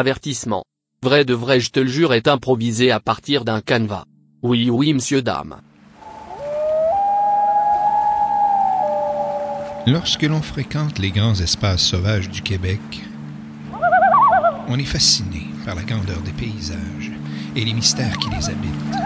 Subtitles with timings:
[0.00, 0.62] Avertissement.
[1.02, 4.04] Vrai de vrai je te le jure est improvisé à partir d'un canevas.
[4.44, 5.56] Oui oui monsieur dame.
[9.88, 12.78] Lorsque l'on fréquente les grands espaces sauvages du Québec,
[14.68, 17.10] on est fasciné par la grandeur des paysages
[17.56, 18.98] et les mystères qui les habitent.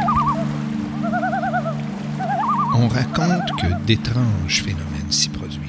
[2.75, 5.62] On raconte que d'étranges phénomènes s'y produisent.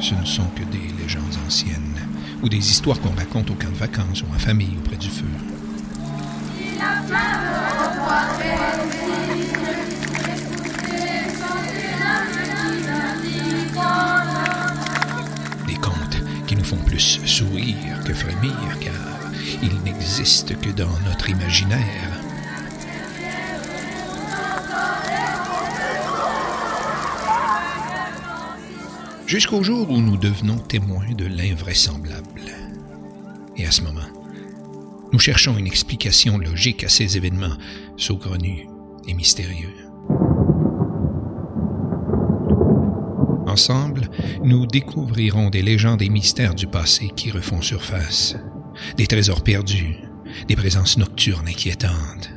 [0.00, 1.98] Ce ne sont que des légendes anciennes
[2.42, 5.24] ou des histoires qu'on raconte au camp de vacances ou en famille auprès du feu.
[15.66, 18.92] Des contes qui nous font plus sourire que frémir car
[19.62, 22.27] ils n'existent que dans notre imaginaire.
[29.28, 32.40] Jusqu'au jour où nous devenons témoins de l'invraisemblable.
[33.58, 34.08] Et à ce moment,
[35.12, 37.58] nous cherchons une explication logique à ces événements
[37.98, 38.66] saugrenus
[39.06, 39.74] et mystérieux.
[43.46, 44.08] Ensemble,
[44.44, 48.34] nous découvrirons des légendes et mystères du passé qui refont surface,
[48.96, 49.98] des trésors perdus,
[50.48, 52.30] des présences nocturnes inquiétantes.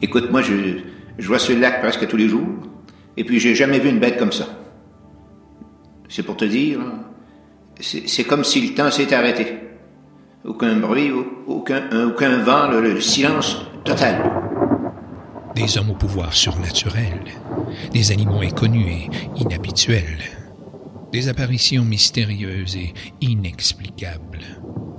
[0.00, 0.78] Écoute, moi, je,
[1.18, 2.48] je vois ce lac presque tous les jours,
[3.18, 4.59] et puis j'ai jamais vu une bête comme ça.
[6.10, 6.80] C'est pour te dire,
[7.80, 9.46] c'est c'est comme si le temps s'était arrêté.
[10.44, 14.16] Aucun bruit, au- aucun, aucun vent, le, le silence total.
[15.54, 17.20] Des hommes au pouvoir surnaturel,
[17.92, 18.86] des animaux inconnus
[19.36, 20.18] et inhabituels,
[21.12, 24.40] des apparitions mystérieuses et inexplicables.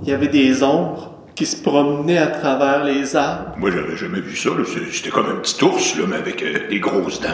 [0.02, 3.54] Il y avait des ombres qui se promenaient à travers les arbres.
[3.58, 4.50] Moi, j'avais jamais vu ça.
[4.92, 7.28] C'était comme un petit ours, là, mais avec euh, des grosses dents.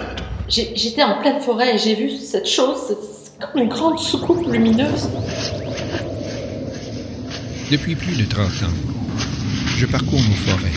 [0.48, 2.96] J'étais en pleine forêt et j'ai vu cette chose,
[3.40, 5.08] comme une grande soucoupe lumineuse.
[7.70, 8.76] Depuis plus de 30 ans,
[9.76, 10.72] je parcours nos forêts,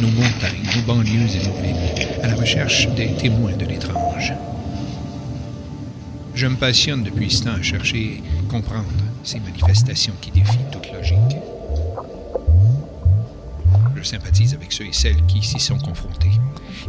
[0.00, 4.34] nos montagnes, nos banlieues et nos villes, à la recherche des témoins de l'étrange.
[6.34, 8.84] Je me passionne depuis ce temps à chercher et comprendre
[9.24, 11.38] ces manifestations qui défient toute logique.
[13.96, 16.30] Je sympathise avec ceux et celles qui s'y sont confrontés.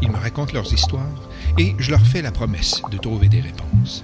[0.01, 4.03] Ils me racontent leurs histoires et je leur fais la promesse de trouver des réponses.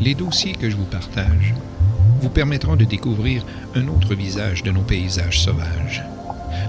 [0.00, 1.54] Les dossiers que je vous partage
[2.20, 3.44] vous permettront de découvrir
[3.74, 6.04] un autre visage de nos paysages sauvages.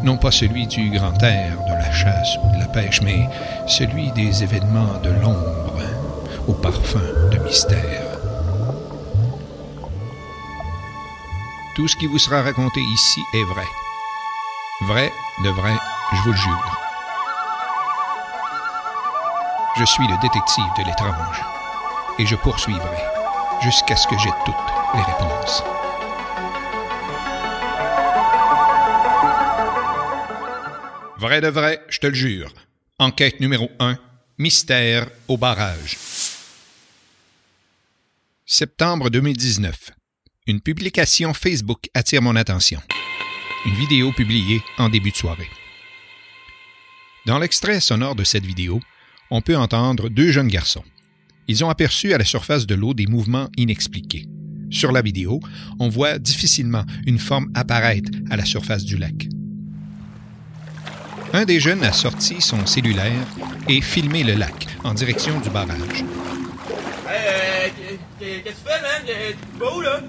[0.04, 3.30] Non pas celui du grand air, de la chasse ou de la pêche, mais
[3.68, 5.80] celui des événements de l'ombre,
[6.48, 7.02] au parfum
[7.32, 8.18] de mystère.
[11.76, 13.68] Tout ce qui vous sera raconté ici est vrai.
[14.88, 15.12] Vrai,
[15.44, 15.76] de vrai,
[16.14, 16.80] je vous le jure.
[19.78, 21.44] Je suis le détective de l'étrange
[22.18, 23.19] et je poursuivrai
[23.62, 24.56] jusqu'à ce que j'ai toutes
[24.96, 25.64] les réponses.
[31.18, 32.54] Vrai de vrai, je te le jure.
[32.98, 33.98] Enquête numéro 1.
[34.38, 35.98] Mystère au barrage.
[38.46, 39.92] Septembre 2019.
[40.48, 42.82] Une publication Facebook attire mon attention.
[43.66, 45.50] Une vidéo publiée en début de soirée.
[47.26, 48.80] Dans l'extrait sonore de cette vidéo,
[49.30, 50.86] on peut entendre deux jeunes garçons.
[51.50, 54.28] Ils ont aperçu à la surface de l'eau des mouvements inexpliqués.
[54.70, 55.40] Sur la vidéo,
[55.80, 59.28] on voit difficilement une forme apparaître à la surface du lac.
[61.34, 63.26] Un des jeunes a sorti son cellulaire
[63.68, 66.04] et filmé le lac en direction du barrage.
[67.08, 69.02] Hey, euh, qu'est-ce que tu fais, man?
[69.08, 70.02] Tu vas où, là?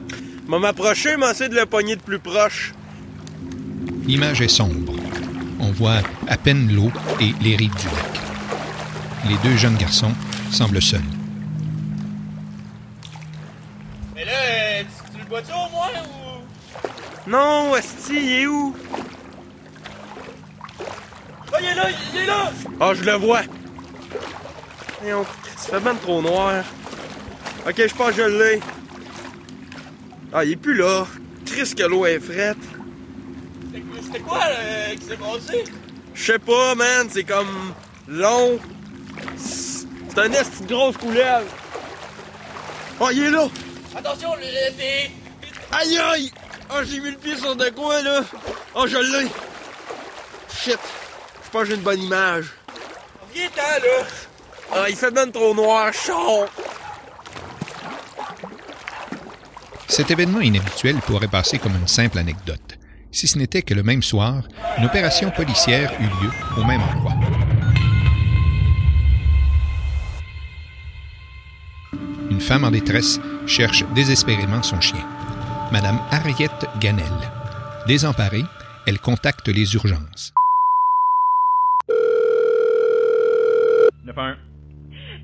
[0.46, 2.74] M'a m'approcher, m'a essayé de le pogner de plus proche.
[4.06, 4.94] L'image est sombre.
[5.58, 8.20] On voit à peine l'eau et les rives du lac.
[9.26, 10.12] Les deux jeunes garçons
[10.50, 11.00] semblent seuls.
[15.48, 17.30] Au moins, ou...
[17.30, 18.76] Non, Esti, il est où?
[21.52, 22.52] Oh, il est là, il est là!
[22.80, 23.42] Ah, je le vois.
[25.00, 25.24] Voyons,
[25.56, 26.64] ça fait même trop noir.
[27.66, 28.60] Ok, je pense que je l'ai.
[30.32, 31.06] Ah, il est plus là.
[31.44, 32.58] Triste que l'eau est frette.
[34.02, 35.64] C'était quoi là, qui s'est passé?
[36.14, 37.08] Je sais pas, man.
[37.10, 37.74] C'est comme
[38.08, 38.58] long.
[39.36, 41.46] C'est un esti de grosse couleuvre.
[42.98, 43.46] Oh, il est là!
[43.96, 45.10] Attention, le t'es.
[45.72, 46.32] Aïe aïe!
[46.72, 48.22] Oh, j'ai mis le pied sur de quoi, là!
[48.74, 49.28] Oh, je l'ai!
[50.52, 50.78] Shit!
[51.44, 52.46] Je pense que j'ai une bonne image.
[53.32, 54.06] Viens-t'en, là!
[54.72, 56.46] Ah, il fait même trop noir, chaud!
[59.88, 62.78] Cet événement inhabituel pourrait passer comme une simple anecdote,
[63.10, 64.42] si ce n'était que le même soir,
[64.78, 67.14] une opération policière eut lieu au même endroit.
[72.30, 75.04] Une femme en détresse cherche désespérément son chien.
[75.72, 76.50] Madame Harriet
[76.80, 77.04] Ganel.
[77.86, 78.44] Désemparée,
[78.86, 80.32] elle contacte les urgences.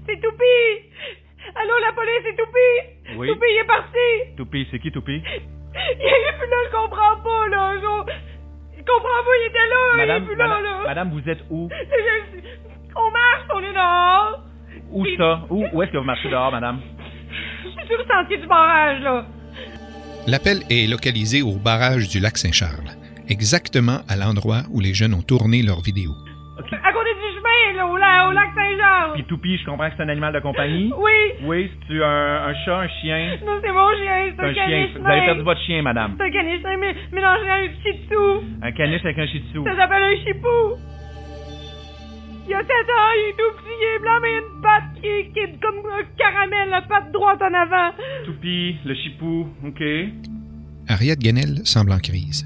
[0.06, 0.58] C'est Toupi!
[1.56, 3.16] Allô, la police, c'est Toupi!
[3.18, 3.28] Oui.
[3.28, 4.36] Toupi, il est parti!
[4.36, 5.20] Toupie, c'est qui Toupie?
[5.24, 7.74] Il est plus là, je comprends pas, là.
[7.76, 8.12] Je,
[8.78, 10.82] je comprends pas, il était là, Madame, il est plus là, là.
[10.86, 11.68] madame, vous êtes où?
[11.70, 12.38] Je-
[12.94, 14.40] on marche, on est dehors.
[14.92, 15.40] Où ça?
[15.50, 16.80] Où, où est-ce que vous marchez dehors, madame?
[17.64, 19.26] Je suis sur le sentier du barrage, là.
[20.26, 22.90] L'appel est localisé au barrage du lac Saint-Charles,
[23.28, 26.12] exactement à l'endroit où les jeunes ont tourné leur vidéo.
[26.58, 29.12] À côté du chemin, là, au, la- au lac Saint-Jean.
[29.14, 30.90] Puis Toupie, je comprends que c'est un animal de compagnie.
[30.98, 31.12] Oui.
[31.44, 33.36] Oui, c'est-tu un, un chat, un chien?
[33.46, 34.66] Non, c'est mon chien, c'est C'est un un chien.
[34.66, 36.14] caniche Vous avez perdu votre chien, madame.
[36.18, 38.46] C'est un caniche mé- mélangé à un shih tzu.
[38.62, 39.60] Un caniche avec un shih tzu.
[39.64, 40.80] Ça s'appelle un chipou.
[42.48, 44.62] Il a 7 ans, il est tout petit, il est blanc, mais il a une
[44.62, 47.90] patte qui est, qui est comme un caramel, la patte droite en avant.
[48.24, 49.82] Toupie, le chipou, OK.
[50.88, 52.44] Harriet Ganel semble en crise.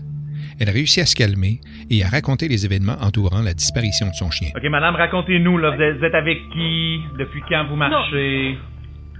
[0.58, 1.60] Elle réussit à se calmer
[1.90, 4.48] et à raconter les événements entourant la disparition de son chien.
[4.56, 5.76] OK, madame, racontez-nous, là.
[5.76, 7.00] Vous êtes, vous êtes avec qui?
[7.18, 8.56] Depuis quand vous marchez?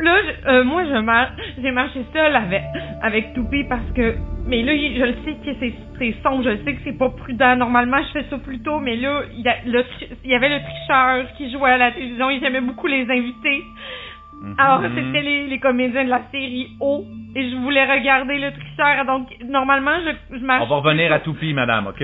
[0.02, 1.31] Là, je- euh, moi, je mar-
[1.62, 2.62] j'ai marché seule avec,
[3.02, 4.17] avec Toupie parce que.
[4.47, 7.56] Mais là, je le sais que c'est, c'est sombre, je sais que c'est pas prudent.
[7.56, 9.43] Normalement, je fais ça plus tôt, mais là, il
[10.25, 13.64] y, avait le tricheur qui jouait à la télévision, il aimait beaucoup les invités.
[14.56, 14.93] Alors, Mhm.
[14.97, 17.05] c'était les, les comédiens de la série O.
[17.37, 19.05] Et je voulais regarder le tricheur.
[19.05, 19.99] Donc, normalement,
[20.31, 20.64] je, je marche.
[20.64, 22.02] On va revenir à Toupie, madame, OK?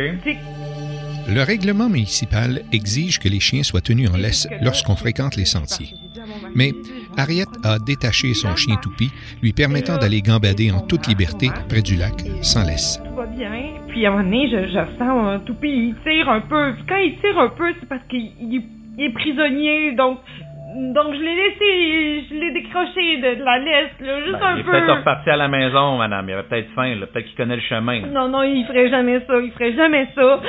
[1.29, 5.93] Le règlement municipal exige que les chiens soient tenus en laisse lorsqu'on fréquente les sentiers.
[6.55, 6.73] Mais
[7.17, 9.11] Harriet a détaché son chien Toupie,
[9.43, 13.01] lui permettant d'aller gambader en toute liberté près du lac, sans laisse.
[13.05, 13.51] tout va bien.
[13.89, 16.75] Puis à un moment donné, je, je sens un toupie, il tire un peu.
[16.75, 18.65] Puis quand il tire un peu, c'est parce qu'il il est-
[18.99, 19.93] il est prisonnier.
[19.95, 20.19] Donc,
[20.93, 24.55] donc je l'ai laissé, je l'ai décroché de, de la laisse, là, juste Ben, un
[24.57, 24.71] il est peu.
[24.73, 26.29] peut-être reparti à la maison, madame.
[26.29, 27.07] Il avait peut-être faim, là.
[27.07, 28.01] Peut-être qu'il connaît le chemin.
[28.07, 30.41] Non, non, il ferait jamais ça, il ferait jamais ça.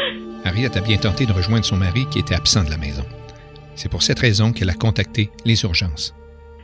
[0.45, 3.03] Harriet a bien tenté de rejoindre son mari qui était absent de la maison.
[3.75, 6.13] C'est pour cette raison qu'elle a contacté les urgences.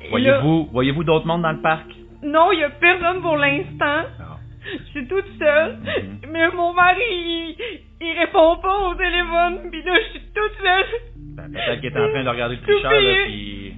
[0.09, 1.85] Voyez-vous, voyez-vous d'autres mondes dans le parc?
[2.23, 4.07] non, il y a personne pour l'instant.
[4.19, 4.35] Non.
[4.79, 5.75] Je suis toute seule.
[5.83, 6.31] Mhm.
[6.31, 7.55] Mais mon mari, il,
[8.01, 9.69] il répond pas au téléphone.
[9.69, 10.85] Puis là, je suis toute seule.
[11.35, 13.73] Ben, peut-être qu'il est en train de regarder le tricheur, là, puis...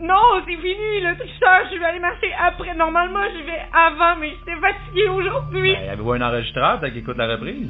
[0.00, 1.60] Non, c'est fini, le tricheur.
[1.72, 2.74] Je vais aller marcher après.
[2.74, 5.74] Normalement, je vais avant, mais j'étais fatiguée aujourd'hui.
[5.74, 7.68] Ben, avez-vous un enregistreur, peut-être qu'il écoute la reprise?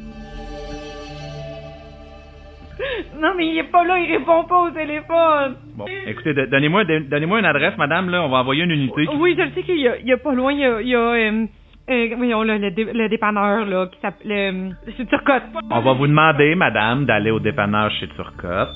[3.19, 5.57] Non, mais il est pas là, il répond pas au téléphone.
[5.75, 8.23] Bon, écoutez, donnez-moi donnez-moi une adresse, madame, là.
[8.23, 9.09] On va envoyer une unité.
[9.15, 10.81] Oui, je le sais qu'il y a, il y a pas loin, il y a,
[10.83, 11.47] il y a euh,
[11.89, 15.45] euh, voyons, là, le, dé- le dépanneur, là, qui s'appelle, euh, c'est Turcotte.
[15.71, 18.69] On va vous demander, madame, d'aller au dépannage chez Turcotte.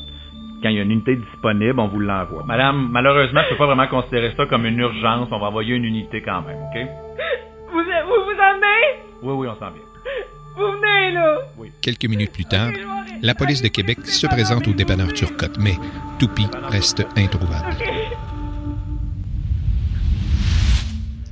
[0.62, 2.44] Quand il y a une unité disponible, on vous l'envoie.
[2.44, 5.28] Madame, malheureusement, je peux pas vraiment considérer ça comme une urgence.
[5.30, 6.78] On va envoyer une unité quand même, OK?
[7.72, 9.02] Vous, vous vous en venez?
[9.22, 9.82] Oui, oui, on s'en vient.
[10.56, 11.38] Vous venez, là?
[11.80, 12.72] Quelques minutes plus tard,
[13.22, 15.76] la police de Québec se présente au dépanneur Turcotte, mais
[16.18, 17.74] Toupie reste introuvable.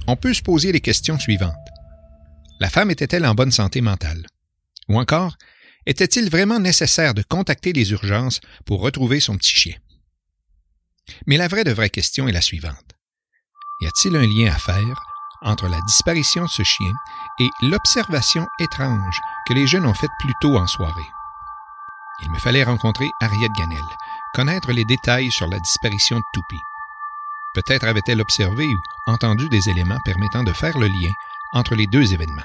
[0.07, 1.53] On peut se poser les questions suivantes.
[2.61, 4.25] La femme était-elle en bonne santé mentale?
[4.89, 5.35] Ou encore,
[5.89, 9.77] était-il vraiment nécessaire de contacter les urgences pour retrouver son petit chien?
[11.27, 12.95] Mais la vraie de vraie question est la suivante.
[13.81, 15.03] Y a-t-il un lien à faire
[15.41, 16.93] entre la disparition de ce chien
[17.41, 21.11] et l'observation étrange que les jeunes ont faite plus tôt en soirée?
[22.23, 23.79] Il me fallait rencontrer Harriet Ganel,
[24.35, 26.57] connaître les détails sur la disparition de Toupie.
[27.55, 31.13] Peut-être avait-elle observé ou entendu des éléments permettant de faire le lien
[31.55, 32.43] entre les deux événements.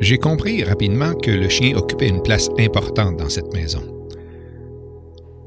[0.00, 3.82] J'ai compris rapidement que le chien occupait une place importante dans cette maison.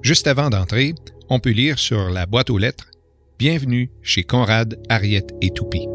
[0.01, 0.95] Juste avant d'entrer,
[1.29, 2.89] on peut lire sur la boîte aux lettres
[3.37, 5.87] Bienvenue chez Conrad, Harriet et Toupie.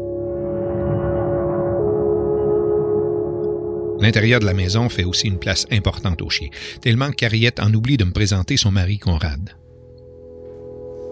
[3.99, 6.49] L'intérieur de la maison fait aussi une place importante au chien,
[6.81, 9.51] tellement qu'Harriet en oublie de me présenter son mari Conrad.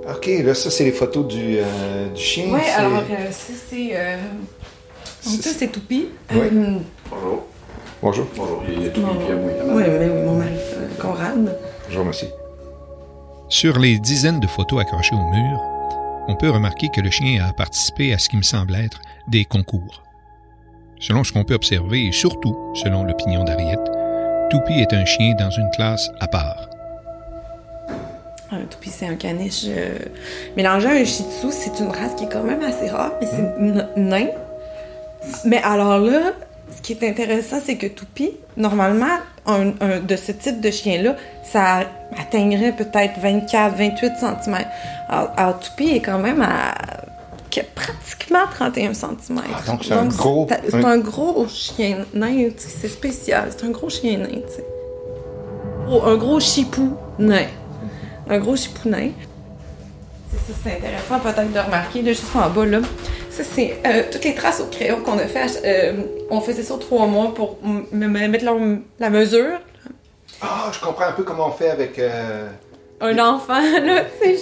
[0.09, 2.45] OK, là, ça, c'est les photos du, euh, du chien.
[2.51, 3.91] Oui, alors euh, ça c'est.
[3.93, 4.17] euh,
[5.25, 6.07] donc ça c'est Toupie.
[6.31, 6.37] Oui.
[6.41, 6.77] Euh,
[7.09, 7.43] Bonjour.
[8.01, 8.25] Bonjour.
[8.35, 9.13] Bonjour, il y a moi.
[9.75, 11.57] oui, oui, oui, mon mari euh, Conrad.
[11.87, 12.25] Bonjour, merci.
[13.49, 15.61] Sur les dizaines de photos accrochées au mur,
[16.27, 19.45] on peut remarquer que le chien a participé à ce qui me semble être des
[19.45, 20.03] concours.
[20.99, 23.77] Selon ce qu'on peut observer, et surtout selon l'opinion d'Harriet,
[24.49, 26.69] Toupie est un chien dans une classe à part.
[28.51, 29.97] Un toupie, c'est un caniche euh,
[30.55, 31.47] mélangé à un shih tzu.
[31.51, 34.27] C'est une race qui est quand même assez rare, mais c'est n- nain.
[35.45, 36.33] Mais alors là,
[36.75, 41.15] ce qui est intéressant, c'est que toupie, normalement, un, un- de ce type de chien-là,
[41.43, 41.81] ça
[42.19, 44.57] atteindrait peut-être 24, 28 cm.
[45.09, 46.73] Alors, alors toupie est quand même à
[47.51, 49.41] que pratiquement 31 cm.
[49.53, 53.49] Ah, donc c'est un gros- C'est c'est un- gros chien nain, c'est spécial.
[53.55, 54.65] C'est un gros chien nain, tu sais.
[55.89, 57.45] Oh, un gros chipou nain.
[58.29, 59.09] Un gros chipou nain.
[60.31, 62.79] C'est ça, c'est intéressant peut-être de remarquer, là, juste en bas, là.
[63.35, 65.59] Ça, c'est euh, toutes les traces au crayon qu'on a fait.
[65.65, 65.93] euh,
[66.29, 67.57] on faisait ça trois mois pour
[67.91, 68.53] mettre la,
[68.99, 69.59] la mesure.
[70.41, 71.97] Ah, je comprends un peu comment on fait avec.
[71.97, 72.47] euh,
[73.01, 74.37] Un enfant, là, c'est...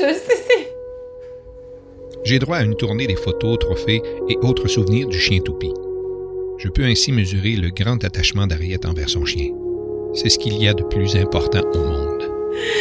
[2.24, 5.74] J'ai droit à une tournée des photos, trophées et autres souvenirs du chien toupie.
[6.57, 9.50] Je peux ainsi mesurer le grand attachement d'Ariette envers son chien.
[10.13, 12.29] C'est ce qu'il y a de plus important au monde.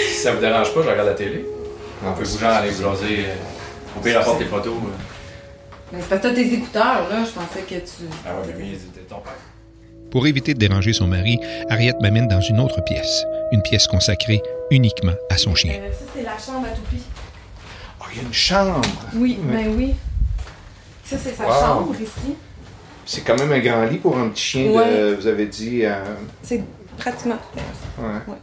[0.08, 1.46] Si ça vous dérange pas, je regarde la télé.
[2.04, 3.20] On peut vous genre aller vous jaser.
[3.28, 4.74] euh, Au pire, apporte tes photos.
[5.92, 8.04] Mais c'est parce que t'as tes écouteurs, là, je pensais que tu...
[8.26, 9.32] Ah ouais, mais oui, c'était ton père.
[10.10, 14.42] Pour éviter de déranger son mari, Ariette m'amène dans une autre pièce, une pièce consacrée
[14.70, 15.74] uniquement à son chien.
[15.80, 17.02] Euh, ça, c'est la chambre à toupie.
[18.00, 18.80] Oh, il y a une chambre?
[19.14, 19.56] Oui, Ouais.
[19.64, 19.94] ben oui.
[21.04, 21.52] Ça, c'est sa Wow.
[21.60, 22.34] chambre ici.
[23.06, 25.14] C'est quand même un grand lit pour un petit chien de.
[25.14, 25.84] Vous avez dit.
[25.84, 26.04] euh,
[26.42, 26.62] C'est
[26.98, 27.38] pratiquement...
[27.98, 28.04] ouais.
[28.28, 28.36] Ouais.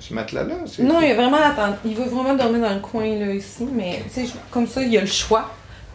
[0.00, 0.82] Ce- Ce matelas-là, c'est.
[0.84, 1.38] Non, il a vraiment.
[1.84, 4.82] Il veut vraiment dormir dans le coin, là, ici, mais, tu sais, je- comme ça,
[4.82, 5.50] il a le choix.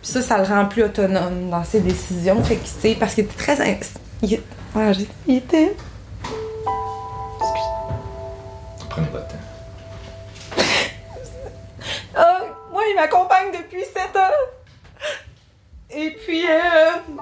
[0.06, 2.44] Puis ça, ça le rend plus autonome dans ses décisions.
[2.44, 3.60] Fait que, tu sais, parce qu'il était très...
[3.60, 3.78] in-
[4.22, 4.44] Il, est-
[4.94, 5.76] j'ai- il était...
[8.88, 9.36] Prenez votre temps.
[12.16, 12.38] Ah,
[12.72, 15.10] moi, il m'accompagne depuis 7 ans.
[15.90, 17.16] Et puis, euh,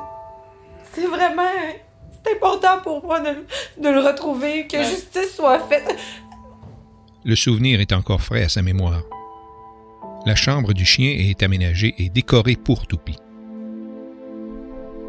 [0.91, 1.43] c'est vraiment...
[2.25, 3.45] C'est important pour moi de,
[3.81, 4.83] de le retrouver, que Ouais.
[4.83, 5.95] justice soit faite.
[7.23, 9.03] Le souvenir est encore frais à sa mémoire.
[10.25, 13.17] La chambre du chien est aménagée et décorée pour Toupie.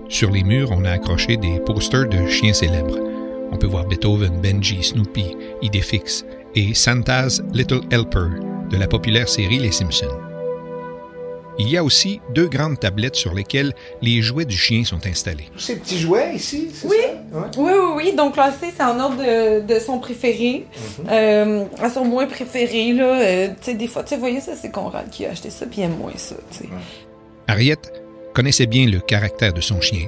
[0.08, 2.98] Sur les murs, on a accroché des posters de chiens célèbres.
[3.52, 6.24] On peut voir Beethoven, Benji, Snoopy, Idéfix
[6.56, 8.40] et Santa's Little Helper
[8.70, 10.33] de la populaire série Les Simpsons.
[11.58, 15.48] Il y a aussi deux grandes tablettes sur lesquelles les jouets du chien sont installés.
[15.52, 16.96] Tous ces petits jouets ici, c'est Oui.
[17.32, 17.38] ça?
[17.38, 17.46] Ouais.
[17.56, 18.12] Oui, oui, oui.
[18.16, 20.66] Donc, classé, c'est en ordre de, de son préféré.
[21.08, 23.04] Euh, à son moins préféré, là.
[23.20, 25.80] euh, tu sais, des fois, tu voyez, ça, c'est Conrad qui a acheté ça, puis
[25.82, 26.68] il aime moins ça, tu sais.
[27.46, 27.92] Ariette
[28.34, 30.06] connaissait bien le caractère de son chien.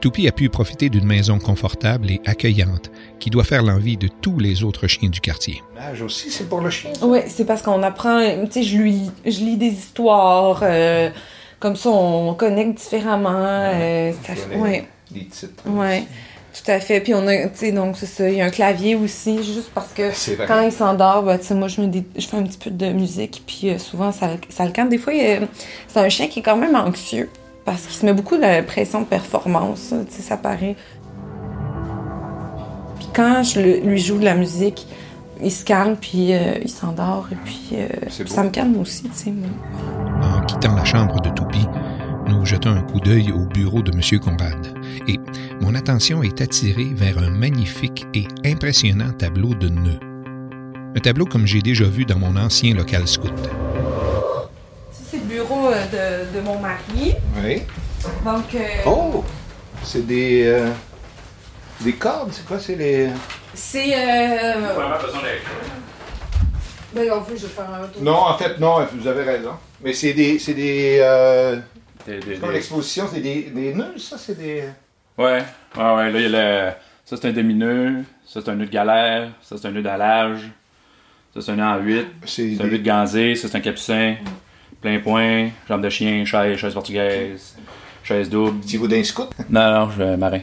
[0.00, 4.38] Toupie a pu profiter d'une maison confortable et accueillante qui doit faire l'envie de tous
[4.38, 5.62] les autres chiens du quartier.
[5.76, 6.90] L'âge aussi, c'est pour le chien.
[7.02, 11.10] Oui, c'est parce qu'on apprend, tu sais, je lui, je lis des histoires, euh,
[11.58, 13.28] comme ça, on connecte différemment.
[13.34, 14.88] euh, ça fait- connaît ouais.
[15.10, 15.64] Des titres.
[15.66, 16.04] Ouais,
[16.54, 17.00] tout à fait.
[17.00, 19.70] Puis on a, tu sais, donc c'est ça, il y a un clavier aussi, juste
[19.74, 20.10] parce que
[20.46, 23.68] quand il s'endort, ben, tu sais, moi, je, fais un petit peu de musique, puis
[23.68, 24.88] euh, souvent, ça, le- ça le calme.
[24.88, 25.46] Des fois, il
[25.88, 27.28] c'est un chien qui est quand même anxieux,
[27.64, 30.76] parce qu'il se met beaucoup de pression de performance, tu sais, ça paraît.
[32.98, 34.86] Puis quand je le- lui joue de la musique,
[35.42, 37.88] il se calme, puis euh, il s'endort, et puis euh,
[38.26, 39.30] ça me calme aussi, tu sais.
[39.30, 39.48] moi.
[40.22, 41.66] En quittant la chambre de Toupie,
[42.28, 44.20] nous jetons un coup d'œil au bureau de M.
[44.20, 44.66] Conrad
[45.08, 45.18] et
[45.62, 50.00] mon attention est attirée vers un magnifique et impressionnant tableau de nœuds.
[50.96, 53.32] Un tableau comme j'ai déjà vu dans mon ancien local scout.
[55.70, 57.14] De, de mon mari.
[57.42, 57.62] Oui.
[58.24, 59.24] Donc, euh, Oh!
[59.82, 60.44] C'est des.
[60.46, 60.68] euh,
[61.80, 62.58] des cordes, c'est quoi?
[62.58, 63.08] C'est les.
[63.54, 63.94] c'est.
[63.94, 64.54] Euh...
[64.74, 65.50] Vraiment besoin d'être.
[66.92, 68.02] Ben, en fait, je vais faire un tour.
[68.02, 69.52] Non, en fait, non, vous avez raison.
[69.82, 70.38] Mais c'est des.
[70.38, 70.98] C'est des.
[71.00, 71.58] Euh...
[72.06, 74.64] Des- des- Comme des- l'exposition, c'est des, des nœuds, ça, c'est des.
[75.18, 75.42] Ouais,
[75.76, 76.10] ouais, ouais.
[76.10, 76.72] Là, il y a le.
[77.04, 78.04] Ça, c'est un demi-nœud.
[78.26, 79.30] Ça, c'est un nœud de galère.
[79.42, 80.40] Ça, c'est un nœud d'allage.
[81.34, 82.06] Ça, c'est un nœud en 8.
[82.26, 83.34] C'est un nœud de ganzé.
[83.34, 84.16] Ça, c'est un capucin.
[84.80, 85.50] Plein point.
[85.68, 86.24] Jambe de chien.
[86.24, 87.54] Chaise, chaise portugaise.
[88.02, 88.60] Chaise double.
[88.60, 89.28] Petit d'un scout?
[89.48, 90.40] Non, non, je marin.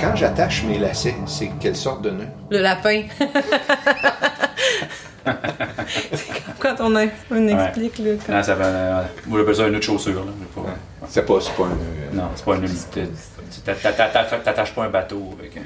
[0.00, 2.28] Quand, j'attache mes lacets, c'est quelle sorte de nœud?
[2.50, 3.02] Le lapin.
[6.12, 7.52] c'est comme quand on, a- on Ouais.
[7.52, 8.10] explique, là.
[8.24, 8.64] comme- Non, ça va.
[8.64, 10.24] euh, moi, j'appelle ça un nœud de chaussure.
[10.24, 10.32] Là.
[11.08, 12.10] C'est pas, c'est pas un nœud.
[12.12, 12.68] Non, c'est pas un nœud.
[14.44, 15.64] T'attaches pas un bateau avec un, un-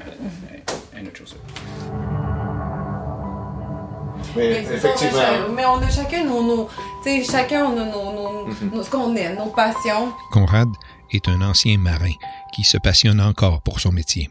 [4.36, 5.54] Mais ça, on a effectivement.
[5.54, 6.42] mais on a chacun nos.
[6.42, 6.68] nos
[7.02, 8.70] tu sais, chacun on a nos, nos- Mhm.
[8.74, 10.12] nos- ce qu'on aime, nos passions.
[10.32, 10.68] Conrad
[11.12, 12.12] est un ancien marin
[12.54, 14.30] qui se passionne encore pour son métier.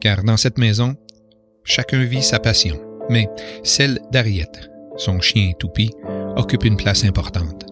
[0.00, 0.94] Car dans cette maison,
[1.64, 3.28] chacun vit sa passion, mais
[3.62, 5.92] celle d'Ariette, son chien Toupie,
[6.36, 7.64] occupe une place importante.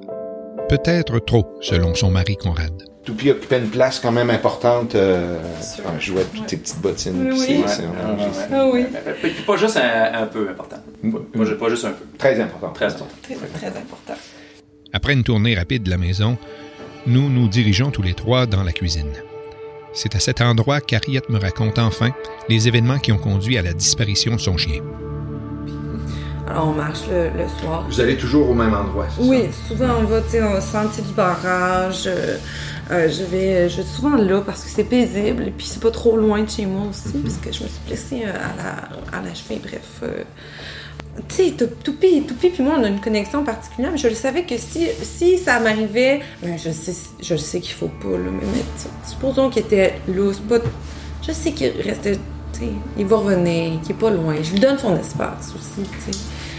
[0.68, 2.72] Peut-être trop, selon son mari Conrad.
[3.04, 4.94] Toupie occupait une place quand même importante.
[4.94, 5.38] Euh,
[5.82, 7.30] quand je jouais toutes tes petites bottines.
[7.32, 7.88] Oui, c'est- Ouais.
[8.18, 8.84] juste- Ah oui.
[9.46, 10.76] Pas juste un, un peu important.
[11.02, 12.04] Pas, pas juste un peu.
[12.16, 12.70] Très important.
[12.72, 13.08] Très important.
[13.22, 14.14] Très, très important.
[14.92, 16.38] Après une tournée rapide de la maison,
[17.06, 19.10] nous nous dirigeons tous les trois dans la cuisine.
[19.94, 22.10] C'est à cet endroit qu'Harriet me raconte enfin
[22.48, 24.80] les événements qui ont conduit à la disparition de son chien.
[26.48, 27.84] Alors, on marche le, le soir.
[27.88, 31.02] Vous allez toujours au même endroit, c'est Oui, souvent on va, tu sais, au sentier
[31.02, 32.02] du barrage.
[32.06, 32.36] euh,
[32.90, 35.90] euh, je, vais, je vais souvent là parce que c'est paisible et puis c'est pas
[35.92, 38.56] trop loin de chez moi aussi parce que je me suis blessée euh, à
[39.12, 39.60] la, à la cheville.
[39.62, 40.00] Bref.
[40.02, 40.24] euh,
[41.28, 44.14] tu sais, Tou- Toupie, Toupie puis moi, on a une connexion particulière, mais je le
[44.14, 48.10] savais que si, si ça m'arrivait, ben je sais, je le sais qu'il faut pas,
[48.10, 48.62] là, mais,
[49.08, 50.56] supposons qu'il était loose, pas,
[51.26, 52.18] je sais qu'il restait,
[52.98, 54.34] il va revenir, qu'il est pas loin.
[54.42, 55.88] Je lui donne son espace aussi.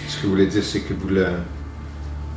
[0.08, 1.26] Ce que vous voulez dire, c'est que vous le,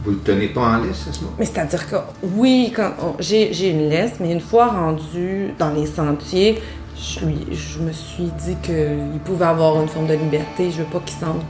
[0.05, 3.15] vous le tenez pas en laisse à ce moment Mais c'est-à-dire que oui, quand on-
[3.21, 6.61] j'ai j'ai une laisse, mais une fois rendu dans les sentiers,
[6.97, 10.71] je, lui, je me suis dit qu'il pouvait avoir une forme de liberté.
[10.71, 11.43] Je veux pas qu'il se sente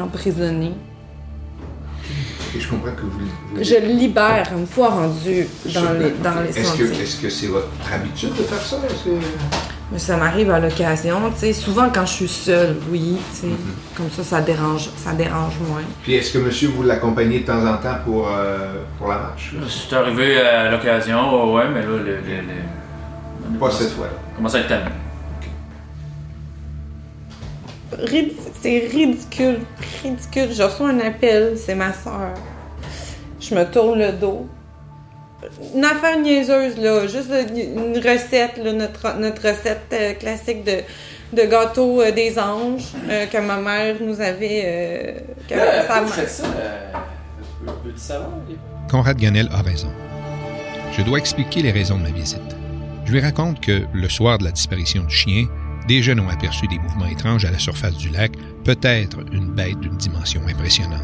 [0.00, 0.72] emprisonné.
[2.56, 3.10] Et je comprends que vous,
[3.56, 7.02] vous- Je le libère une fois rendu dans les, dans les Est-ce que, sentiers.
[7.02, 8.78] est-ce que c'est votre habitude de faire ça?
[9.94, 11.52] Mais ça m'arrive à l'occasion, tu sais.
[11.52, 13.52] Souvent quand je suis seule, oui, tu sais.
[13.96, 15.82] Comme ça, ça dérange, ça dérange moins.
[16.02, 19.54] Puis est-ce que monsieur vous l'accompagnez de temps en temps pour, euh, pour la marche?
[19.68, 21.98] C'est arrivé à l'occasion, ouais, ouais, mais là, le.
[21.98, 22.16] le,
[23.52, 24.12] le- Pas cette fois-là.
[24.34, 24.90] Comment à être tanné.
[27.96, 29.60] Rid- C'est ridicule,
[30.02, 30.48] ridicule.
[30.52, 32.34] Je reçois un appel, c'est ma soeur.
[33.40, 34.48] Je me tourne le dos.
[35.74, 37.06] Une affaire niaiseuse, là.
[37.06, 40.78] Juste une recette, là, notre, notre recette euh, classique de,
[41.32, 44.62] de gâteau euh, des anges euh, que ma mère nous avait.
[44.64, 45.12] euh,
[45.48, 46.92] que Là, mère- faites ça, euh,
[47.82, 48.30] peux-tu savoir?
[48.90, 49.90] Conrad Ganel a raison.
[50.96, 52.40] Je dois expliquer les raisons de ma visite.
[53.04, 55.46] Je lui raconte que, le soir de la disparition du chien,
[55.88, 58.32] des jeunes ont aperçu des mouvements étranges à la surface du lac,
[58.64, 61.02] peut-être une bête d'une dimension impressionnante.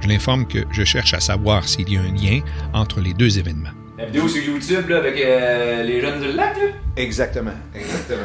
[0.00, 2.40] Je l'informe que je cherche à savoir s'il y a un lien
[2.72, 3.70] entre les deux événements.
[3.96, 6.66] La vidéo sur YouTube, là, avec euh, les jeunes du lac, là?
[6.96, 8.22] Exactement, exactement.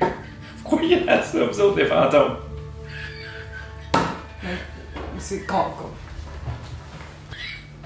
[0.00, 2.36] Vous croyez à ça, vous autres, des fantômes?
[5.18, 5.90] C'est con, con.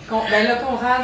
[0.09, 1.03] Con- Ben là, Conrad.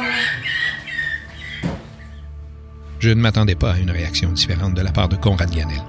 [2.99, 5.81] Je ne m'attendais pas à une réaction différente de la part de Conrad Ganel.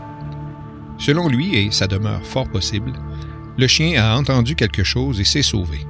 [0.99, 2.93] Selon lui, et ça demeure fort possible,
[3.59, 5.87] le chien a entendu quelque chose et s'est sauvé.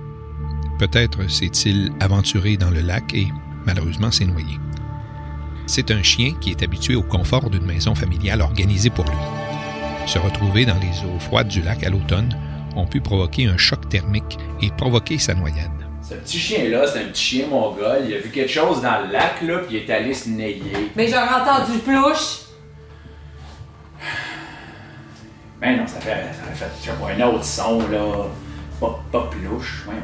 [0.78, 3.26] Peut-être s'est-il aventuré dans le lac et,
[3.64, 4.58] malheureusement, s'est noyé.
[5.66, 9.16] C'est un chien qui est habitué au confort d'une maison familiale organisée pour lui.
[10.06, 12.36] Se retrouver dans les eaux froides du lac à l'automne
[12.76, 15.70] ont pu provoquer un choc thermique et provoquer sa noyade.
[16.08, 18.04] Ce petit chien-là, c'est un petit chien mongol.
[18.06, 20.92] Il a vu quelque chose dans le lac, là, puis il est allé se nailler.
[20.94, 22.45] Mais j'aurais entendu plouche.
[25.60, 28.26] Ben non, ça fait, ça fait, un autre son, là.
[28.80, 30.00] Pas, pas plouche, voyons.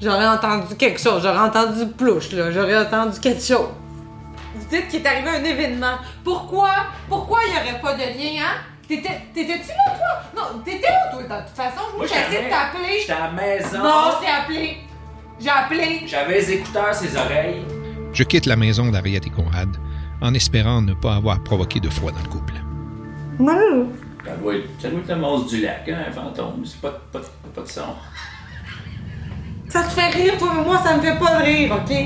[0.00, 1.22] J'aurais entendu quelque chose.
[1.22, 2.50] J'aurais entendu plouche, là.
[2.50, 3.68] J'aurais entendu quelque chose.
[4.54, 5.96] Vous dites qu'il est arrivé un événement.
[6.24, 6.70] Pourquoi?
[7.08, 8.56] Pourquoi il n'y aurait pas de lien, hein?
[8.88, 10.42] T'étais- T'étais-tu là, toi?
[10.54, 11.82] Non, t'étais là, toi, de toute façon?
[11.96, 13.00] Moi, j'ai essayé de t'appeler.
[13.00, 13.78] J'étais à la maison.
[13.78, 14.76] Non, je t'ai appelé.
[15.38, 16.02] J'ai appelé.
[16.06, 17.64] J'avais les écouteurs, ses oreilles.
[18.12, 19.68] Je quitte la maison d'Ariette et Conrad
[20.20, 22.54] en espérant ne pas avoir provoqué de froid dans le couple.
[23.38, 23.88] Non.
[24.28, 26.62] Ça doit être, ça doit être le monstre du lac, hein, un fantôme.
[26.62, 27.20] C'est pas, pas,
[27.54, 27.80] pas de son.
[29.70, 31.96] Ça te fait rire, toi, mais moi, ça me fait pas rire, OK?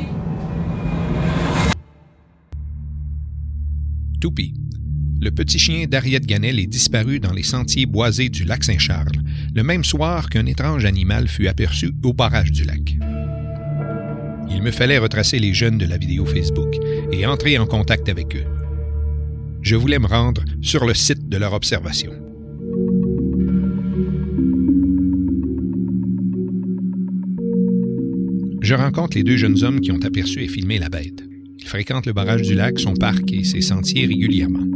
[4.20, 4.54] Toupie.
[5.20, 9.18] Le petit chien d'Ariette Ganel est disparu dans les sentiers boisés du lac Saint-Charles,
[9.52, 12.96] le même soir qu'un étrange animal fut aperçu au barrage du lac.
[14.48, 16.76] Il me fallait retracer les jeunes de la vidéo Facebook
[17.10, 18.61] et entrer en contact avec eux.
[19.62, 22.10] Je voulais me rendre sur le site de leur observation.
[28.60, 31.22] Je rencontre les deux jeunes hommes qui ont aperçu et filmé la bête.
[31.60, 34.66] Ils fréquentent le barrage du lac, son parc et ses sentiers régulièrement.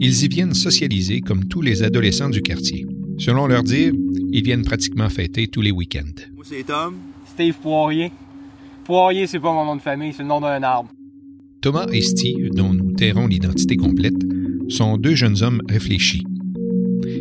[0.00, 2.86] Ils y viennent socialiser comme tous les adolescents du quartier.
[3.18, 3.92] Selon leur dire,
[4.32, 6.22] ils viennent pratiquement fêter tous les week-ends.
[6.34, 6.94] Moi, c'est Tom.
[7.26, 8.10] Steve Poirier.
[8.84, 10.90] Poirier, c'est pas mon nom de famille, c'est le nom d'un arbre.
[11.62, 12.71] Thomas et Steve, dont
[13.10, 14.14] l'identité complète,
[14.68, 16.22] sont deux jeunes hommes réfléchis.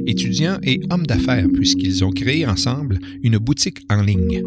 [0.06, 4.44] Étudiants et hommes d'affaires puisqu'ils ont créé ensemble une boutique en ligne.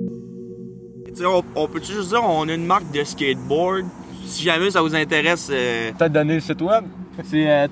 [1.24, 3.84] On, on peut-tu juste dire on a une marque de skateboard?
[4.26, 5.48] Si jamais ça vous intéresse.
[5.52, 6.84] euh, Peut-être donner le site web.
[7.24, 7.66] C'est euh.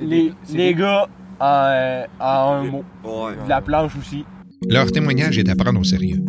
[0.00, 1.08] Les, les gars
[1.40, 2.84] en, euh, en un mot.
[3.04, 4.24] De la planche aussi.
[4.68, 6.20] Leur témoignage est à prendre au sérieux.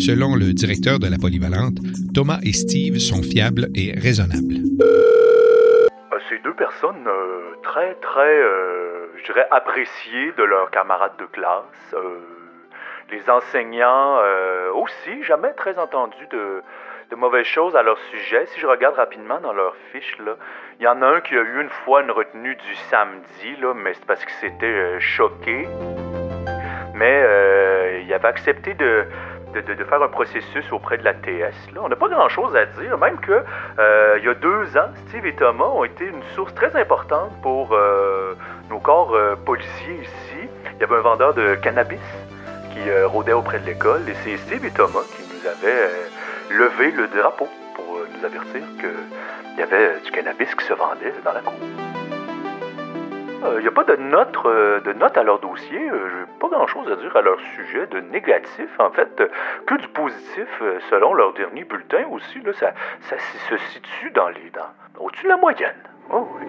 [0.00, 1.76] Selon le directeur de la polyvalente,
[2.14, 4.64] Thomas et Steve sont fiables et raisonnables.
[6.30, 11.92] Ces deux personnes euh, très, très, euh, je dirais, appréciées de leurs camarades de classe.
[11.92, 12.16] Euh,
[13.10, 14.20] les enseignants
[14.74, 16.62] aussi, jamais très entendu de,
[17.10, 18.46] de mauvaises choses à leur sujet.
[18.46, 20.36] Si je regarde rapidement dans leur fiche, là,
[20.78, 23.74] il y en a un qui a eu une fois une retenue du samedi, là,
[23.74, 25.68] mais c'est parce qu'il s'était choqué.
[26.94, 29.06] Mais il avait accepté de,
[29.52, 31.54] de, faire un processus auprès de la TS.
[31.74, 31.80] Là.
[31.82, 33.42] On n'a pas grand-chose à dire, même que
[33.78, 37.30] euh, il y a deux ans, Steve et Thomas ont été une source très importante
[37.42, 38.34] pour euh,
[38.70, 40.48] nos corps euh, policiers ici.
[40.74, 42.00] Il y avait un vendeur de cannabis
[42.72, 45.90] qui rôdait auprès de l'école et c'est Steve et Thomas qui nous avaient
[46.50, 51.32] levé le drapeau pour nous avertir qu'il y avait du cannabis qui se vendait dans
[51.32, 51.99] la cour.
[53.40, 55.78] Il euh, n'y a pas de note, euh, de note à leur dossier.
[55.78, 59.22] Euh, J'ai pas grand-chose à dire à leur sujet de négatif, en fait,
[59.66, 60.48] que du positif
[60.90, 62.40] selon leur dernier bulletin aussi.
[62.42, 62.74] Là, ça,
[63.08, 63.16] ça
[63.48, 65.82] se situe dans les dans, au-dessus de la moyenne.
[66.12, 66.46] Oh, oui.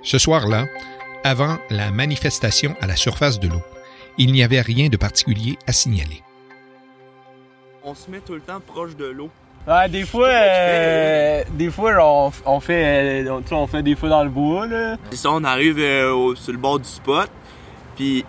[0.00, 0.64] Ce soir-là,
[1.24, 3.62] avant la manifestation à la surface de l'eau,
[4.16, 6.22] il n'y avait rien de particulier à signaler.
[7.84, 9.28] On se met tout le temps proche de l'eau.
[9.68, 14.24] Ouais, des fois, euh, des fois, on, on fait, euh, on, fait des fois dans
[14.24, 14.96] le bois, là.
[15.10, 17.28] C'est ça, on arrive euh, sur le bord du spot,
[17.94, 18.24] puis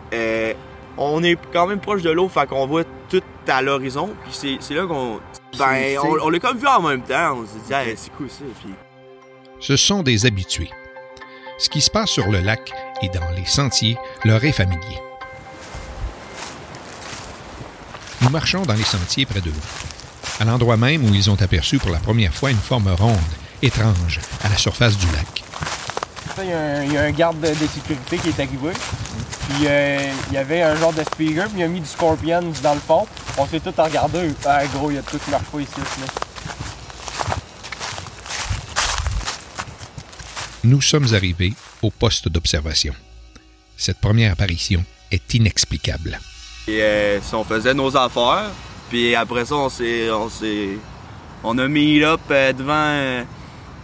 [0.97, 4.73] on est quand même proche de l'eau, fait qu'on voit tout à l'horizon, puis c'est
[4.73, 5.21] là qu'on...
[5.57, 8.73] Ben, on, l'a comme vu en même temps, on s'est dit, c'est cool ça, puis...
[9.61, 10.69] Ce sont des habitués.
[11.57, 14.99] Ce qui se passe sur le lac et dans les sentiers leur est familier.
[18.21, 19.88] Nous marchons dans les sentiers près de l'eau
[20.39, 23.17] à l'endroit même où ils ont aperçu pour la première fois une forme ronde,
[23.61, 25.43] étrange, à la surface du lac.
[26.41, 26.49] Il
[26.93, 28.71] y, a un, garde de, sécurité qui est arrivé.
[29.49, 32.41] Puis euh, il y avait un genre de speaker, puis il a mis du Scorpion
[32.63, 33.05] dans le fond.
[33.37, 34.31] On s'est tout regardé.
[34.45, 35.71] Ah gros, il y a tout qui marche pas ici.
[40.63, 42.93] Nous sommes arrivés au poste d'observation.
[43.75, 46.19] Cette première apparition est inexplicable.
[46.67, 48.51] Et euh, si on faisait nos affaires,
[48.89, 50.09] puis après ça, on s'est.
[50.11, 50.77] On, s'est,
[51.43, 53.23] on a mis up euh, devant, euh,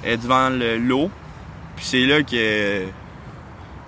[0.04, 1.10] devant l'eau.
[1.76, 2.86] Puis c'est là que.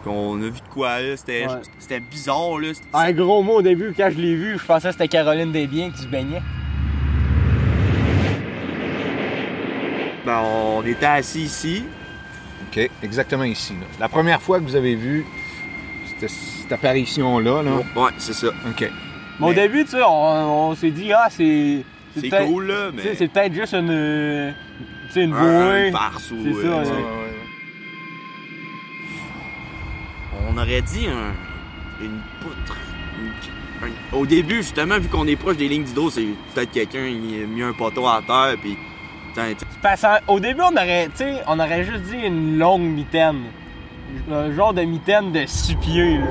[0.04, 1.18] qu'on a vu de quoi là.
[1.18, 1.48] C'était,
[1.80, 2.70] c'était bizarre là.
[2.94, 5.90] Un gros mot au début, quand je l'ai vu, je pensais que c'était Caroline Desbiens
[5.90, 6.42] qui se baignait.
[10.26, 11.84] Ben, on était assis ici.
[12.70, 13.74] OK, exactement ici.
[14.00, 15.26] La première fois que vous avez vu
[16.20, 17.72] cette apparition-là, là.
[17.96, 18.48] Ouais, c'est ça.
[18.48, 18.92] OK.
[19.40, 21.84] Mais au début, tu sais, on, s'est dit, ah, c'est.
[22.20, 23.16] C'est cool, là, mais.
[23.16, 24.54] C'est peut-être juste une.
[25.08, 25.92] Tu sais, une bouée.
[25.92, 26.38] farce ou.
[26.44, 27.02] C'est ça, euh,
[30.50, 31.08] On aurait dit
[32.02, 32.78] une poutre.
[34.12, 37.46] Au début, justement, vu qu'on est proche des lignes d'eau, c'est peut-être quelqu'un qui a
[37.46, 38.78] mis un poteau à terre, puis.
[40.28, 41.10] Au début, on aurait,
[41.48, 43.44] on aurait juste dit une longue mitaine.
[44.32, 46.26] Un genre de mitaine de six pieds, là.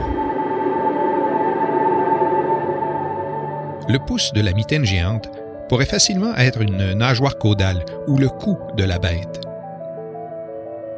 [3.88, 5.31] Le pouce de la mitaine géante
[5.68, 9.40] pourrait facilement être une nageoire caudale ou le cou de la bête.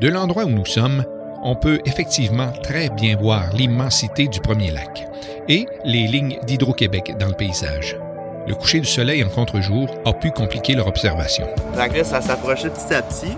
[0.01, 1.05] De l'endroit où nous sommes,
[1.43, 5.07] on peut effectivement très bien voir l'immensité du premier lac
[5.49, 7.99] et les lignes d'Hydro-Québec dans le paysage.
[8.47, 11.47] Le coucher du soleil en contre-jour a pu compliquer leur observation.
[11.77, 13.37] La ça s'approchait petit à petit.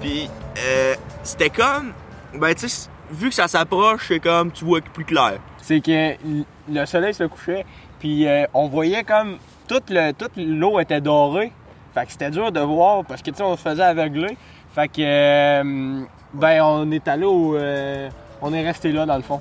[0.00, 1.92] Puis, euh, c'était comme.
[2.34, 5.34] Ben, tu sais, vu que ça s'approche, c'est comme tu vois plus clair.
[5.62, 6.16] C'est que
[6.68, 7.64] le soleil se couchait,
[7.98, 11.52] puis euh, on voyait comme toute le toute l'eau était dorée.
[11.94, 14.36] Fait que c'était dur de voir parce que tu sais on se faisait aveugler.
[14.74, 16.04] Fait que euh,
[16.34, 18.08] ben on est allé au euh,
[18.42, 19.40] on est resté là dans le fond.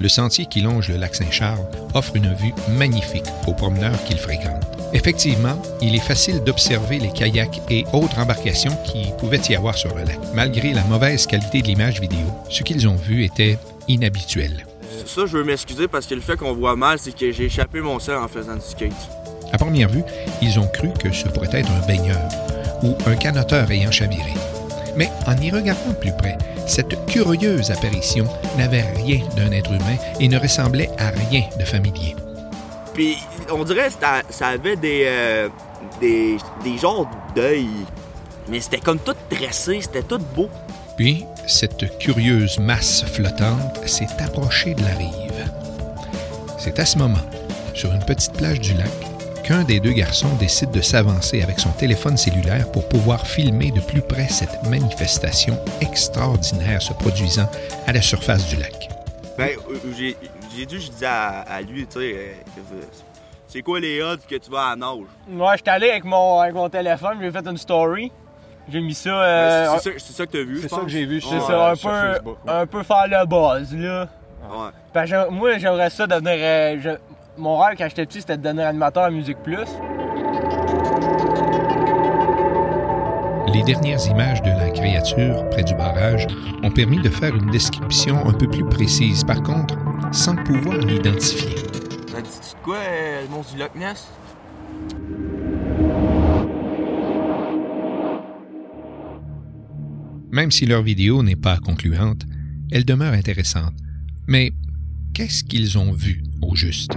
[0.00, 1.60] Le sentier qui longe le lac Saint-Charles
[1.92, 4.66] offre une vue magnifique aux promeneurs qui le fréquentent.
[4.94, 9.94] Effectivement, il est facile d'observer les kayaks et autres embarcations qui pouvaient y avoir sur
[9.94, 10.18] le lac.
[10.34, 13.58] Malgré la mauvaise qualité de l'image vidéo, ce qu'ils ont vu était
[13.88, 14.64] inhabituel
[15.06, 17.80] ça, je veux m'excuser parce que le fait qu'on voit mal, c'est que j'ai échappé
[17.80, 18.92] mon sel en faisant du skate.
[19.52, 20.02] À première vue,
[20.42, 22.20] ils ont cru que ce pourrait être un baigneur
[22.82, 24.32] ou un canoteur ayant chaviré.
[24.96, 26.36] Mais en y regardant de plus près,
[26.66, 32.14] cette curieuse apparition n'avait rien d'un être humain et ne ressemblait à rien de familier.
[32.94, 33.16] Puis
[33.50, 35.48] on dirait que ça avait des, euh,
[36.00, 37.68] des, des genres d'œil,
[38.48, 40.48] mais c'était comme tout dressé, c'était tout beau.
[40.96, 45.50] Puis, cette curieuse masse flottante s'est approchée de la rive.
[46.58, 47.24] C'est à ce moment,
[47.74, 48.90] sur une petite plage du lac,
[49.44, 53.80] qu'un des deux garçons décide de s'avancer avec son téléphone cellulaire pour pouvoir filmer de
[53.80, 57.48] plus près cette manifestation extraordinaire se produisant
[57.86, 58.88] à la surface du lac.
[59.38, 60.16] Ben, euh, j'ai
[60.56, 62.82] j'ai dû, je disais à, à lui, tu sais, euh,
[63.48, 65.06] c'est quoi les odds que tu vas à nage?
[65.28, 68.12] Moi, j'étais allé avec mon, avec mon téléphone, j'ai fait une story.
[68.68, 69.10] J'ai mis ça.
[69.10, 71.34] euh, c'est ça- c'est ça que t'as vu, je C'est ça que j'ai vu, C'est
[71.34, 72.52] Ouais, ça, un peu, Facebook, ouais.
[72.52, 74.06] un peu faire le buzz, là.
[74.94, 75.28] Ouais.
[75.30, 76.32] Moi, j'aimerais ça devenir.
[76.36, 76.98] euh, je-
[77.40, 79.66] mon rêve quand j'étais petit, c'était de devenir animateur à Musique Plus.
[83.52, 86.26] Les dernières images de la créature près du barrage
[86.62, 89.74] ont permis de faire une description un peu plus précise, par contre,
[90.12, 91.56] sans pouvoir l'identifier.
[92.12, 94.08] Ça dit-tu de quoi, euh, le monstre du Loch Ness?
[100.32, 102.24] Même si leur vidéo n'est pas concluante,
[102.70, 103.74] elle demeure intéressante.
[104.28, 104.52] Mais
[105.12, 106.96] qu'est-ce qu'ils ont vu au juste?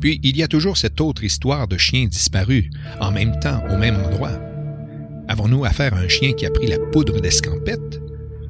[0.00, 3.76] Puis il y a toujours cette autre histoire de chien disparu, en même temps au
[3.78, 4.38] même endroit.
[5.28, 8.00] Avons-nous affaire à un chien qui a pris la poudre d'escampette?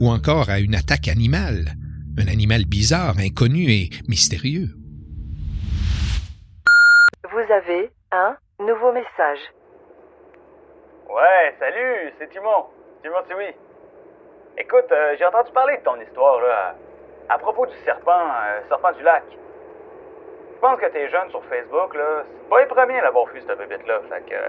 [0.00, 1.74] Ou encore à une attaque animale?
[2.18, 4.70] Un animal bizarre, inconnu et mystérieux?
[7.24, 9.40] Vous avez un nouveau message.
[11.08, 12.66] Ouais, salut, c'est Timon.
[13.02, 13.54] Timon oui.
[14.58, 16.74] Écoute, euh, j'ai entendu parler de ton histoire, là,
[17.28, 19.24] à propos du serpent, euh, serpent du lac.
[20.54, 22.24] Je pense que t'es jeune sur Facebook, là.
[22.26, 24.34] C'est pas les premiers à l'avoir vu, cette bébête-là, fait que...
[24.34, 24.48] euh,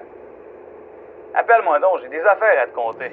[1.36, 3.12] Appelle-moi donc, j'ai des affaires à te conter.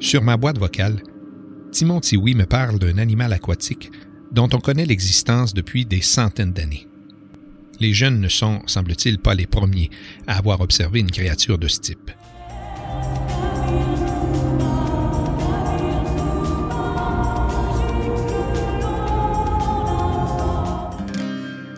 [0.00, 0.96] Sur ma boîte vocale,
[1.72, 3.90] Timon Tiwi me parle d'un animal aquatique
[4.30, 6.86] dont on connaît l'existence depuis des centaines d'années.
[7.80, 9.88] Les jeunes ne sont, semble-t-il, pas les premiers
[10.26, 12.10] à avoir observé une créature de ce type.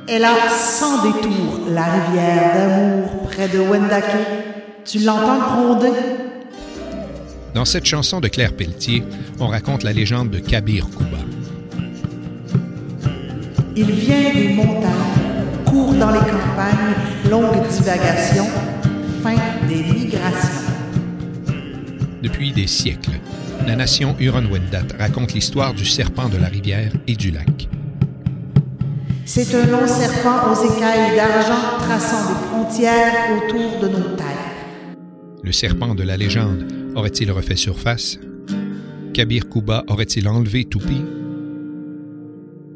[0.08, 4.04] Elle a sans détour la rivière d'amour près de Wendake.
[4.84, 5.92] Tu l'entends gronder?
[7.54, 9.04] Dans cette chanson de Claire Pelletier,
[9.38, 11.18] on raconte la légende de Kabir Kouba.
[13.76, 15.21] Il vient des montagnes,
[15.72, 18.44] court dans les campagnes, longue divagation,
[19.22, 20.66] fin des migrations.
[22.22, 23.18] Depuis des siècles,
[23.66, 27.68] la nation Huron-Wendat raconte l'histoire du serpent de la rivière et du lac.
[29.24, 34.96] C'est un long serpent aux écailles d'argent traçant des frontières autour de nos terres.
[35.42, 38.18] Le serpent de la légende aurait-il refait surface?
[39.14, 41.02] Kabir Kouba aurait-il enlevé Toupi?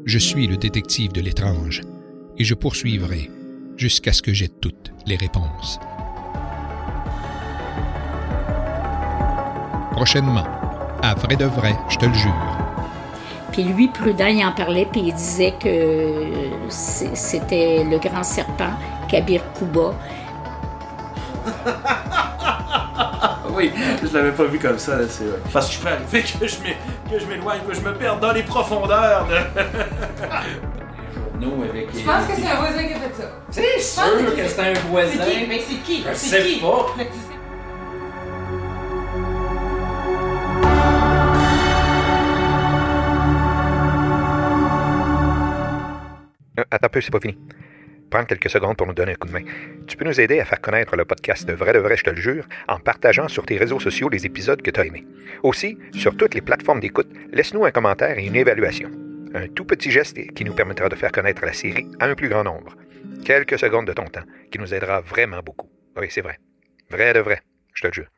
[0.05, 1.83] Je suis le détective de l'étrange
[2.37, 3.29] et je poursuivrai
[3.77, 5.79] jusqu'à ce que j'aie toutes les réponses.
[9.91, 10.45] Prochainement,
[11.01, 12.57] à vrai de vrai, je te le jure.
[13.51, 16.13] Puis lui, Prudent, il en parlait, puis il disait que
[16.69, 18.69] c'est- c'était le grand serpent,
[19.09, 19.95] Kabir Kouba.
[23.55, 23.71] oui,
[24.03, 25.39] je l'avais pas vu comme ça, là, c'est vrai.
[25.51, 26.77] Parce que je peux arriver que je m'é-
[27.09, 29.37] que je m'éloigne, que je me perde dans les profondeurs de...
[31.39, 33.31] Nous, avec Je pense que c'est un voisin qui a fait ça.
[33.51, 35.23] C'est Je sûr pense que c'est un voisin.
[35.23, 35.47] C'est qui?
[35.47, 36.03] Mais c'est qui?
[36.09, 36.59] Je sais qui?
[36.59, 36.85] pas.
[36.97, 37.03] Tu
[46.59, 47.37] Euh, Attends un peu, c'est pas fini.
[48.09, 49.43] Prends quelques secondes pour nous donner un coup de main.
[49.85, 52.09] Tu peux nous aider à faire connaître le podcast de Vrai de Vrai, je te
[52.09, 55.05] le jure, en partageant sur tes réseaux sociaux les épisodes que tu as aimés.
[55.43, 58.89] Aussi, sur toutes les plateformes d'écoute, laisse-nous un commentaire et une évaluation.
[59.33, 62.29] Un tout petit geste qui nous permettra de faire connaître la série à un plus
[62.29, 62.75] grand nombre.
[63.25, 65.69] Quelques secondes de ton temps qui nous aidera vraiment beaucoup.
[65.97, 66.39] Oui, c'est vrai.
[66.89, 67.41] Vrai de vrai,
[67.73, 68.16] je te le jure.